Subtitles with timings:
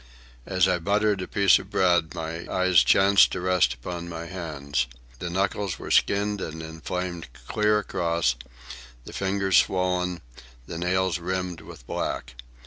[0.47, 4.87] As I buttered a piece of bread my eyes chanced to rest upon my hand.
[5.19, 8.35] The knuckles were skinned and inflamed clear across,
[9.05, 10.21] the fingers swollen,
[10.65, 12.33] the nails rimmed with black.